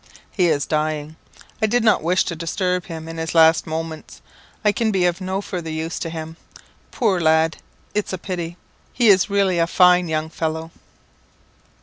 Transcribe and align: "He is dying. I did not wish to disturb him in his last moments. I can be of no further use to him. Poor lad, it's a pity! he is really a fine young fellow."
"He 0.31 0.47
is 0.47 0.65
dying. 0.65 1.15
I 1.61 1.67
did 1.67 1.83
not 1.83 2.01
wish 2.01 2.25
to 2.25 2.35
disturb 2.35 2.85
him 2.85 3.07
in 3.07 3.17
his 3.19 3.35
last 3.35 3.67
moments. 3.67 4.19
I 4.65 4.71
can 4.71 4.89
be 4.89 5.05
of 5.05 5.21
no 5.21 5.41
further 5.41 5.69
use 5.69 5.99
to 5.99 6.09
him. 6.09 6.37
Poor 6.89 7.19
lad, 7.21 7.57
it's 7.93 8.11
a 8.11 8.17
pity! 8.17 8.57
he 8.93 9.09
is 9.09 9.29
really 9.29 9.59
a 9.59 9.67
fine 9.67 10.07
young 10.07 10.31
fellow." 10.31 10.71